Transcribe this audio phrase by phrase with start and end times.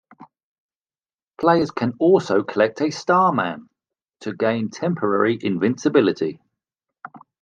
[1.39, 3.69] Players can also collect a Starman
[4.21, 6.41] to gain temporary invincibility.